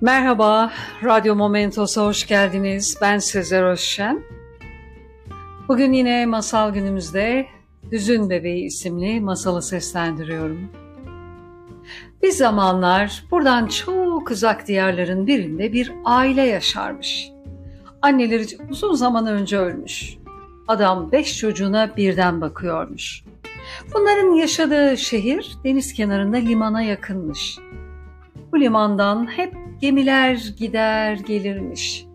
[0.00, 0.72] Merhaba,
[1.04, 2.98] Radyo Momentos'a hoş geldiniz.
[3.00, 4.22] Ben Sezer Özşen.
[5.68, 7.46] Bugün yine masal günümüzde
[7.92, 10.68] Hüzün Bebeği isimli masalı seslendiriyorum.
[12.22, 17.30] Bir zamanlar buradan çok uzak diyarların birinde bir aile yaşarmış.
[18.02, 20.18] Anneleri uzun zaman önce ölmüş.
[20.68, 23.24] Adam beş çocuğuna birden bakıyormuş.
[23.94, 27.58] Bunların yaşadığı şehir deniz kenarında limana yakınmış.
[28.52, 32.06] Bu limandan hep gemiler gider gelirmiş.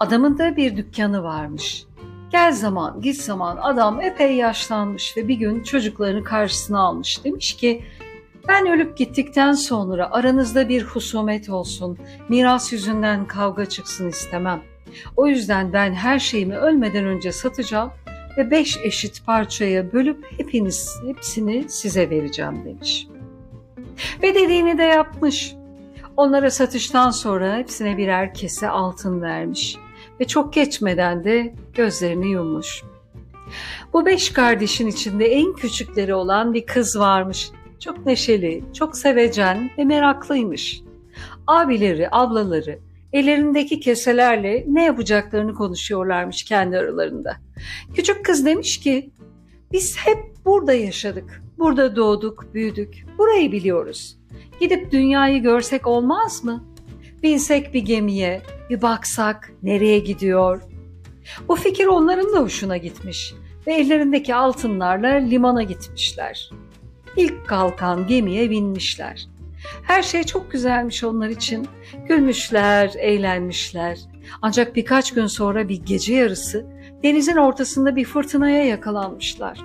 [0.00, 1.86] Adamın da bir dükkanı varmış.
[2.30, 7.24] Gel zaman git zaman adam epey yaşlanmış ve bir gün çocuklarını karşısına almış.
[7.24, 7.84] Demiş ki
[8.48, 14.62] ben ölüp gittikten sonra aranızda bir husumet olsun, miras yüzünden kavga çıksın istemem.
[15.16, 17.90] O yüzden ben her şeyimi ölmeden önce satacağım
[18.38, 23.06] ve beş eşit parçaya bölüp hepiniz hepsini size vereceğim demiş.
[24.22, 25.54] Ve dediğini de yapmış.
[26.16, 29.76] Onlara satıştan sonra hepsine birer kese altın vermiş
[30.20, 32.82] ve çok geçmeden de gözlerini yummuş.
[33.92, 37.50] Bu beş kardeşin içinde en küçükleri olan bir kız varmış.
[37.80, 40.82] Çok neşeli, çok sevecen ve meraklıymış.
[41.46, 42.78] Abileri, ablaları
[43.12, 47.36] ellerindeki keselerle ne yapacaklarını konuşuyorlarmış kendi aralarında.
[47.94, 49.10] Küçük kız demiş ki,
[49.72, 54.18] biz hep burada yaşadık, burada doğduk, büyüdük, burayı biliyoruz.
[54.60, 56.64] Gidip dünyayı görsek olmaz mı?
[57.22, 60.62] Binsek bir gemiye, bir baksak nereye gidiyor?
[61.48, 63.34] Bu fikir onların da hoşuna gitmiş
[63.66, 66.50] ve ellerindeki altınlarla limana gitmişler.
[67.16, 69.28] İlk kalkan gemiye binmişler.
[69.82, 71.68] Her şey çok güzelmiş onlar için.
[72.08, 73.98] Gülmüşler, eğlenmişler.
[74.42, 76.66] Ancak birkaç gün sonra bir gece yarısı
[77.02, 79.64] denizin ortasında bir fırtınaya yakalanmışlar.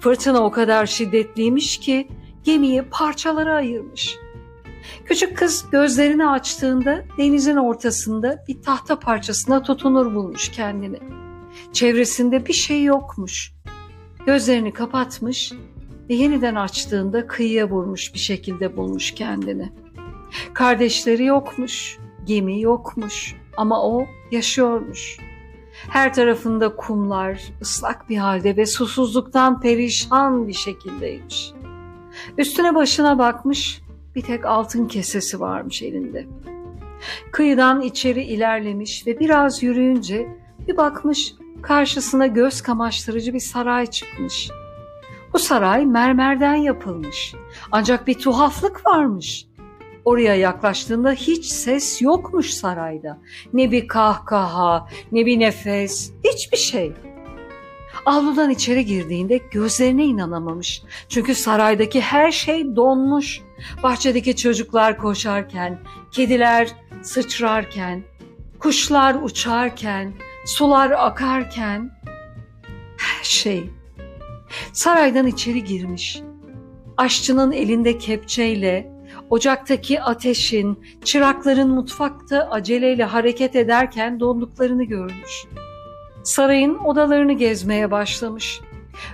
[0.00, 2.08] Fırtına o kadar şiddetliymiş ki
[2.44, 4.16] gemiyi parçalara ayırmış.
[5.04, 10.98] Küçük kız gözlerini açtığında denizin ortasında bir tahta parçasına tutunur bulmuş kendini.
[11.72, 13.52] Çevresinde bir şey yokmuş.
[14.26, 15.52] Gözlerini kapatmış
[16.10, 19.72] ve yeniden açtığında kıyıya vurmuş bir şekilde bulmuş kendini.
[20.54, 25.27] Kardeşleri yokmuş, gemi yokmuş ama o yaşıyormuş.
[25.88, 31.52] Her tarafında kumlar, ıslak bir halde ve susuzluktan perişan bir şekildeymiş.
[32.38, 33.82] Üstüne başına bakmış,
[34.14, 36.26] bir tek altın kesesi varmış elinde.
[37.32, 40.28] Kıyıdan içeri ilerlemiş ve biraz yürüyünce
[40.68, 44.50] bir bakmış karşısına göz kamaştırıcı bir saray çıkmış.
[45.32, 47.34] Bu saray mermerden yapılmış.
[47.72, 49.47] Ancak bir tuhaflık varmış.
[50.08, 53.18] Oraya yaklaştığında hiç ses yokmuş sarayda.
[53.52, 56.92] Ne bir kahkaha, ne bir nefes, hiçbir şey.
[58.06, 60.82] Avludan içeri girdiğinde gözlerine inanamamış.
[61.08, 63.40] Çünkü saraydaki her şey donmuş.
[63.82, 65.78] Bahçedeki çocuklar koşarken,
[66.12, 66.68] kediler
[67.02, 68.02] sıçrarken,
[68.58, 70.12] kuşlar uçarken,
[70.46, 71.90] sular akarken
[72.98, 73.70] her şey
[74.72, 76.22] saraydan içeri girmiş.
[76.96, 78.97] Aşçının elinde kepçeyle,
[79.30, 85.44] ocaktaki ateşin, çırakların mutfakta aceleyle hareket ederken donduklarını görmüş.
[86.24, 88.60] Sarayın odalarını gezmeye başlamış.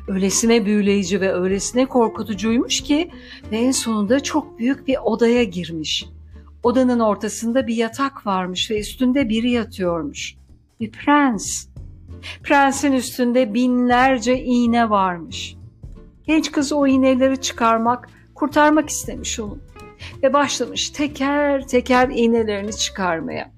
[0.08, 3.10] Öylesine büyüleyici ve öylesine korkutucuymuş ki
[3.52, 6.06] ve en sonunda çok büyük bir odaya girmiş.
[6.62, 10.34] Odanın ortasında bir yatak varmış ve üstünde biri yatıyormuş.
[10.80, 11.66] Bir prens.
[12.42, 15.56] Prensin üstünde binlerce iğne varmış.
[16.26, 19.58] Genç kız o iğneleri çıkarmak, kurtarmak istemiş onu
[20.22, 23.50] ve başlamış teker teker iğnelerini çıkarmaya.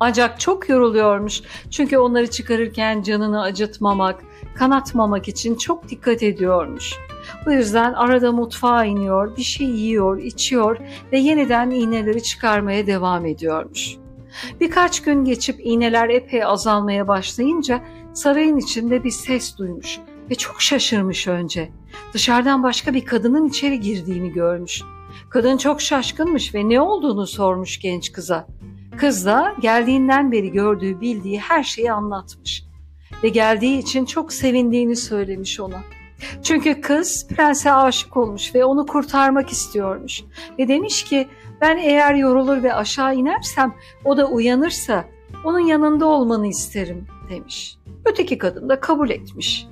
[0.00, 4.22] Ancak çok yoruluyormuş çünkü onları çıkarırken canını acıtmamak,
[4.54, 6.94] kanatmamak için çok dikkat ediyormuş.
[7.46, 10.78] Bu yüzden arada mutfağa iniyor, bir şey yiyor, içiyor
[11.12, 13.96] ve yeniden iğneleri çıkarmaya devam ediyormuş.
[14.60, 17.82] Birkaç gün geçip iğneler epey azalmaya başlayınca
[18.14, 19.98] sarayın içinde bir ses duymuş
[20.30, 21.70] ve çok şaşırmış önce.
[22.14, 24.82] Dışarıdan başka bir kadının içeri girdiğini görmüş.
[25.30, 28.46] Kadın çok şaşkınmış ve ne olduğunu sormuş genç kıza.
[28.96, 32.64] Kız da geldiğinden beri gördüğü bildiği her şeyi anlatmış
[33.22, 35.82] ve geldiği için çok sevindiğini söylemiş ona.
[36.42, 40.24] Çünkü kız prense aşık olmuş ve onu kurtarmak istiyormuş
[40.58, 41.28] ve demiş ki
[41.60, 43.74] ben eğer yorulur ve aşağı inersem
[44.04, 45.04] o da uyanırsa
[45.44, 47.78] onun yanında olmanı isterim demiş.
[48.04, 49.66] Öteki kadın da kabul etmiş.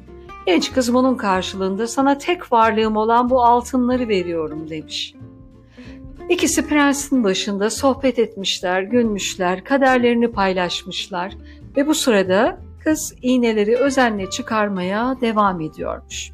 [0.46, 5.14] Genç kız bunun karşılığında sana tek varlığım olan bu altınları veriyorum demiş.
[6.28, 11.32] İkisi prensin başında sohbet etmişler, gülmüşler, kaderlerini paylaşmışlar
[11.76, 16.30] ve bu sırada kız iğneleri özenle çıkarmaya devam ediyormuş.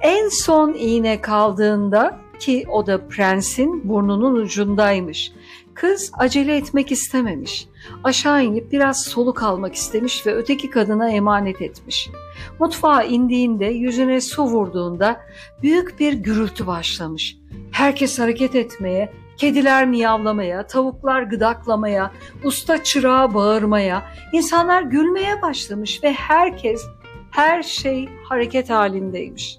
[0.00, 5.32] En son iğne kaldığında ki o da prensin burnunun ucundaymış.
[5.74, 7.68] Kız acele etmek istememiş.
[8.04, 12.10] Aşağı inip biraz soluk almak istemiş ve öteki kadına emanet etmiş.
[12.58, 15.20] Mutfağa indiğinde yüzüne su vurduğunda
[15.62, 17.36] büyük bir gürültü başlamış.
[17.70, 22.10] Herkes hareket etmeye, kediler miyavlamaya, tavuklar gıdaklamaya,
[22.44, 24.02] usta çırağa bağırmaya,
[24.32, 26.86] insanlar gülmeye başlamış ve herkes,
[27.30, 29.58] her şey hareket halindeymiş.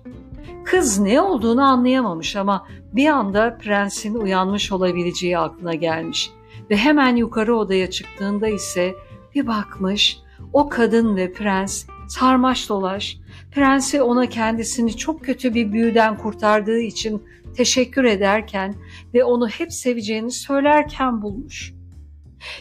[0.65, 6.31] Kız ne olduğunu anlayamamış ama bir anda prensin uyanmış olabileceği aklına gelmiş
[6.69, 8.95] ve hemen yukarı odaya çıktığında ise
[9.35, 10.17] bir bakmış
[10.53, 13.17] o kadın ve prens sarmaş dolaş,
[13.51, 17.23] prensi ona kendisini çok kötü bir büyüden kurtardığı için
[17.57, 18.75] teşekkür ederken
[19.13, 21.73] ve onu hep seveceğini söylerken bulmuş.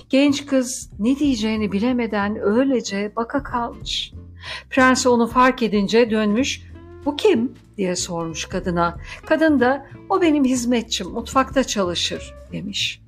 [0.09, 4.13] Genç kız ne diyeceğini bilemeden öylece baka kalmış.
[4.71, 6.63] Prens onu fark edince dönmüş,
[7.05, 8.97] bu kim diye sormuş kadına.
[9.27, 13.01] Kadın da o benim hizmetçim mutfakta çalışır demiş.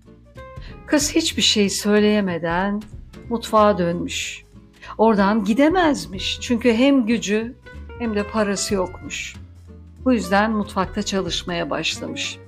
[0.86, 2.82] Kız hiçbir şey söyleyemeden
[3.28, 4.44] mutfağa dönmüş.
[4.98, 7.54] Oradan gidemezmiş çünkü hem gücü
[7.98, 9.36] hem de parası yokmuş.
[10.04, 12.38] Bu yüzden mutfakta çalışmaya başlamış.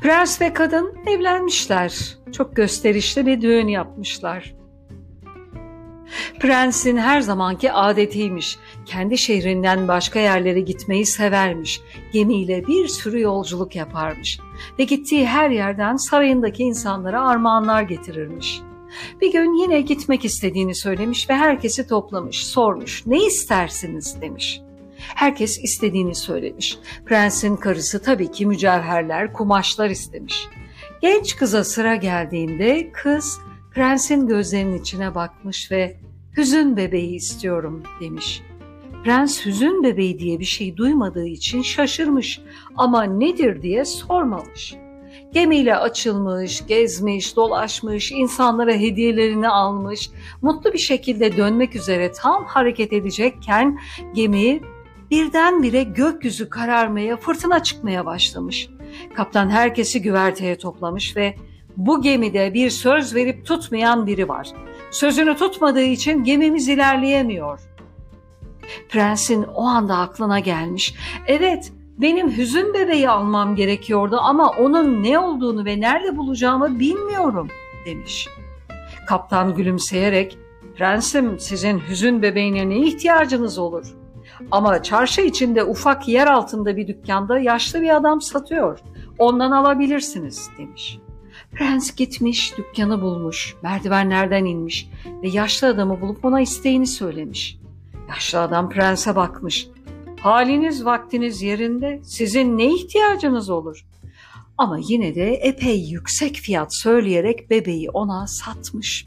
[0.00, 2.16] Prens ve kadın evlenmişler.
[2.32, 4.54] Çok gösterişli bir düğün yapmışlar.
[6.40, 8.58] Prensin her zamanki adetiymiş.
[8.86, 11.80] Kendi şehrinden başka yerlere gitmeyi severmiş.
[12.12, 14.38] Gemiyle bir sürü yolculuk yaparmış.
[14.78, 18.60] Ve gittiği her yerden sarayındaki insanlara armağanlar getirirmiş.
[19.20, 23.06] Bir gün yine gitmek istediğini söylemiş ve herkesi toplamış, sormuş.
[23.06, 24.60] Ne istersiniz demiş.
[24.96, 26.78] Herkes istediğini söylemiş.
[27.06, 30.48] Prensin karısı tabii ki mücevherler, kumaşlar istemiş.
[31.02, 33.38] Genç kıza sıra geldiğinde kız
[33.74, 35.96] prensin gözlerinin içine bakmış ve
[36.36, 38.42] hüzün bebeği istiyorum demiş.
[39.04, 42.40] Prens hüzün bebeği diye bir şey duymadığı için şaşırmış
[42.76, 44.74] ama nedir diye sormamış.
[45.32, 50.10] Gemiyle açılmış, gezmiş, dolaşmış, insanlara hediyelerini almış,
[50.42, 53.78] mutlu bir şekilde dönmek üzere tam hareket edecekken
[54.14, 54.60] gemi
[55.10, 58.68] birdenbire gökyüzü kararmaya, fırtına çıkmaya başlamış.
[59.14, 61.36] Kaptan herkesi güverteye toplamış ve
[61.76, 64.48] bu gemide bir söz verip tutmayan biri var.
[64.90, 67.71] Sözünü tutmadığı için gemimiz ilerleyemiyor.
[68.88, 70.94] Prensin o anda aklına gelmiş.
[71.26, 77.48] Evet, benim hüzün bebeği almam gerekiyordu ama onun ne olduğunu ve nerede bulacağımı bilmiyorum
[77.86, 78.28] demiş.
[79.06, 80.38] Kaptan gülümseyerek,
[80.76, 83.94] prensim sizin hüzün bebeğine ne ihtiyacınız olur?
[84.50, 88.78] Ama çarşı içinde ufak yer altında bir dükkanda yaşlı bir adam satıyor.
[89.18, 90.98] Ondan alabilirsiniz demiş.
[91.52, 94.88] Prens gitmiş, dükkanı bulmuş, merdivenlerden inmiş
[95.22, 97.61] ve yaşlı adamı bulup ona isteğini söylemiş.
[98.12, 99.68] Yaşlı adam prense bakmış.
[100.20, 103.86] Haliniz vaktiniz yerinde, sizin ne ihtiyacınız olur?
[104.58, 109.06] Ama yine de epey yüksek fiyat söyleyerek bebeği ona satmış.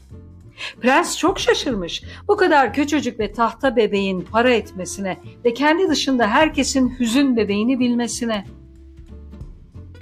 [0.80, 2.02] Prens çok şaşırmış.
[2.28, 8.44] Bu kadar küçücük ve tahta bebeğin para etmesine ve kendi dışında herkesin hüzün bebeğini bilmesine.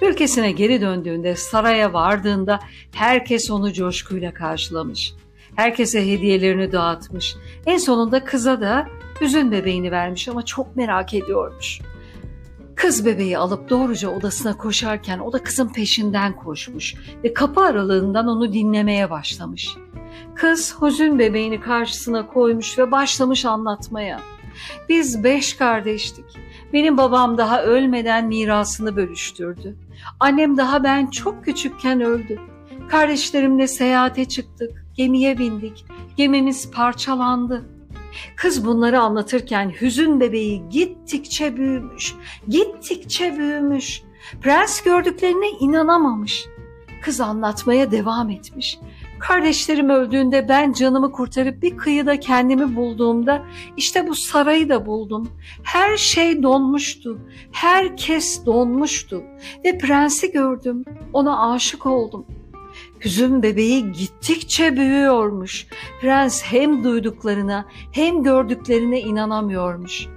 [0.01, 2.59] Ülkesine geri döndüğünde saraya vardığında
[2.93, 5.13] herkes onu coşkuyla karşılamış.
[5.55, 7.35] Herkese hediyelerini dağıtmış.
[7.65, 8.87] En sonunda kıza da
[9.21, 11.81] hüzün bebeğini vermiş ama çok merak ediyormuş.
[12.75, 18.53] Kız bebeği alıp doğruca odasına koşarken o da kızın peşinden koşmuş ve kapı aralığından onu
[18.53, 19.69] dinlemeye başlamış.
[20.35, 24.19] Kız hüzün bebeğini karşısına koymuş ve başlamış anlatmaya.
[24.89, 26.25] Biz beş kardeştik.
[26.73, 29.75] Benim babam daha ölmeden mirasını bölüştürdü.
[30.19, 32.39] Annem daha ben çok küçükken öldü.
[32.89, 35.85] Kardeşlerimle seyahate çıktık, gemiye bindik.
[36.17, 37.65] Gemimiz parçalandı.
[38.35, 42.15] Kız bunları anlatırken hüzün bebeği gittikçe büyümüş,
[42.47, 44.01] gittikçe büyümüş.
[44.41, 46.45] Prens gördüklerine inanamamış.
[47.01, 48.79] Kız anlatmaya devam etmiş.
[49.19, 53.43] Kardeşlerim öldüğünde ben canımı kurtarıp bir kıyıda kendimi bulduğumda
[53.77, 55.29] işte bu sarayı da buldum.
[55.63, 57.19] Her şey donmuştu.
[57.51, 59.23] Herkes donmuştu
[59.65, 60.85] ve prensi gördüm.
[61.13, 62.25] Ona aşık oldum.
[63.03, 65.67] Hüzün bebeği gittikçe büyüyormuş.
[66.01, 70.07] Prens hem duyduklarına hem gördüklerine inanamıyormuş.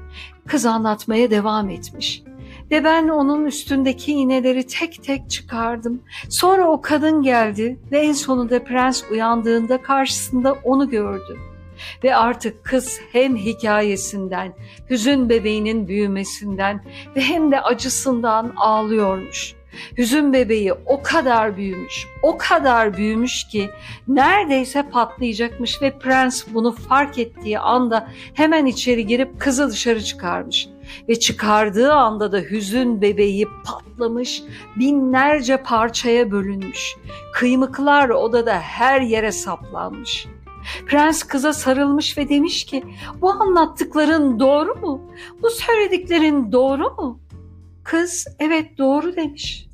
[0.47, 2.23] Kız anlatmaya devam etmiş
[2.71, 6.03] ve ben onun üstündeki iğneleri tek tek çıkardım.
[6.29, 11.39] Sonra o kadın geldi ve en sonunda prens uyandığında karşısında onu gördü.
[12.05, 14.53] Ve artık kız hem hikayesinden,
[14.91, 16.85] hüzün bebeğinin büyümesinden
[17.17, 19.58] ve hem de acısından ağlıyormuş.
[19.99, 23.71] Hüzün bebeği o kadar büyümüş, o kadar büyümüş ki
[24.09, 30.69] neredeyse patlayacakmış ve prens bunu fark ettiği anda hemen içeri girip kızı dışarı çıkarmış.
[31.09, 34.43] ve çıkardığı anda da hüzün bebeği patlamış,
[34.77, 36.97] binlerce parçaya bölünmüş.
[37.35, 40.27] Kıymıklar odada her yere saplanmış.
[40.87, 42.85] Prens kıza sarılmış ve demiş ki,
[43.21, 45.03] bu anlattıkların doğru mu?
[45.43, 47.21] Bu söylediklerin doğru mu?
[47.85, 49.68] Kız, evet doğru demiş.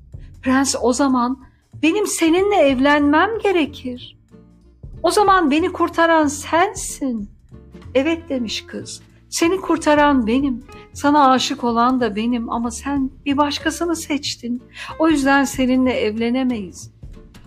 [0.45, 1.45] Prens o zaman,
[1.83, 4.19] benim seninle evlenmem gerekir.
[5.03, 7.31] O zaman beni kurtaran sensin.
[7.95, 9.03] Evet demiş kız.
[9.31, 10.65] Seni kurtaran benim.
[10.93, 14.63] Sana aşık olan da benim ama sen bir başkasını seçtin.
[14.99, 16.91] O yüzden seninle evlenemeyiz.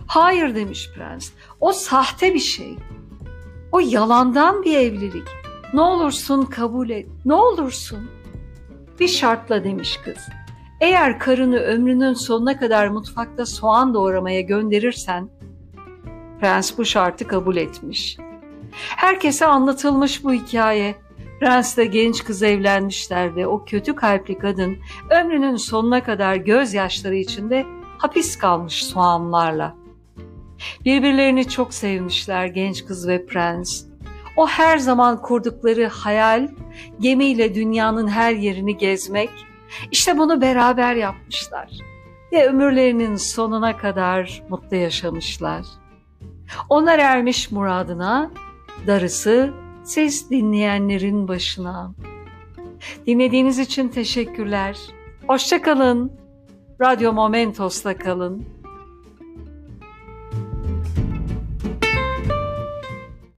[0.06, 1.30] Hayır demiş prens.
[1.60, 2.76] O sahte bir şey.
[3.72, 5.28] O yalandan bir evlilik.
[5.74, 7.08] Ne olursun kabul et.
[7.24, 8.10] Ne olursun.
[9.00, 10.18] Bir şartla demiş kız.
[10.80, 15.28] Eğer karını ömrünün sonuna kadar mutfakta soğan doğramaya gönderirsen,
[16.40, 18.16] prens bu şartı kabul etmiş.
[18.72, 20.94] Herkese anlatılmış bu hikaye.
[21.40, 24.76] Prensle genç kız evlenmişler ve o kötü kalpli kadın
[25.10, 27.66] ömrünün sonuna kadar gözyaşları içinde
[27.98, 29.74] hapis kalmış soğanlarla.
[30.84, 33.84] Birbirlerini çok sevmişler genç kız ve prens.
[34.36, 36.48] O her zaman kurdukları hayal,
[37.00, 39.30] gemiyle dünyanın her yerini gezmek,
[39.90, 41.70] işte bunu beraber yapmışlar
[42.32, 45.66] ve ömürlerinin sonuna kadar mutlu yaşamışlar.
[46.68, 48.30] Onlar ermiş muradına,
[48.86, 51.92] darısı siz dinleyenlerin başına.
[53.06, 54.78] Dinlediğiniz için teşekkürler.
[55.26, 56.12] Hoşçakalın.
[56.80, 58.57] Radyo Momentos'ta kalın.